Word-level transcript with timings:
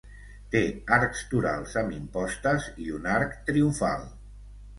Té 0.53 0.61
arcs 0.95 1.21
torals 1.33 1.75
amb 1.81 1.93
impostes 1.99 2.71
i 2.87 2.91
un 3.01 3.07
arc 3.19 3.37
triomfal. 3.53 4.11